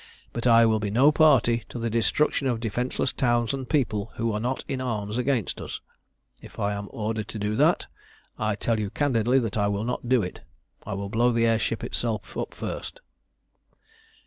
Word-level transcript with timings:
But 0.33 0.47
I 0.47 0.65
will 0.65 0.79
be 0.79 0.89
no 0.89 1.11
party 1.11 1.63
to 1.69 1.77
the 1.77 1.87
destruction 1.91 2.47
of 2.47 2.59
defenceless 2.59 3.13
towns 3.13 3.53
and 3.53 3.69
people 3.69 4.11
who 4.15 4.31
are 4.31 4.39
not 4.39 4.63
in 4.67 4.81
arms 4.81 5.15
against 5.19 5.61
us. 5.61 5.79
If 6.41 6.57
I 6.59 6.73
am 6.73 6.87
ordered 6.89 7.27
to 7.27 7.37
do 7.37 7.55
that 7.57 7.85
I 8.35 8.55
tell 8.55 8.79
you 8.79 8.89
candidly 8.89 9.37
that 9.37 9.57
I 9.57 9.67
will 9.67 9.83
not 9.83 10.09
do 10.09 10.23
it. 10.23 10.41
I 10.87 10.95
will 10.95 11.09
blow 11.09 11.31
the 11.31 11.45
air 11.45 11.59
ship 11.59 11.83
itself 11.83 12.35
up 12.35 12.55
first." 12.55 12.99